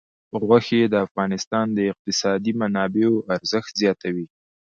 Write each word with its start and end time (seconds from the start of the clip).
غوښې 0.47 0.81
د 0.89 0.95
افغانستان 1.05 1.65
د 1.73 1.79
اقتصادي 1.91 2.51
منابعو 2.61 3.23
ارزښت 3.35 3.71
زیاتوي. 3.81 4.25